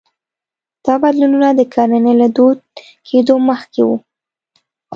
دا 0.85 0.93
بدلونونه 1.03 1.49
د 1.53 1.61
کرنې 1.73 2.13
له 2.21 2.27
دود 2.35 2.59
کېدو 3.07 3.35
مخکې 3.49 3.81
وو 3.87 3.97